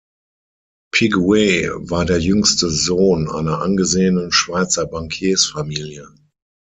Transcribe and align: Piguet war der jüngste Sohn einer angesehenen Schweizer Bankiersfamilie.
Piguet 0.91 1.69
war 1.91 2.05
der 2.05 2.17
jüngste 2.19 2.71
Sohn 2.71 3.29
einer 3.29 3.61
angesehenen 3.61 4.31
Schweizer 4.31 4.87
Bankiersfamilie. 4.87 6.09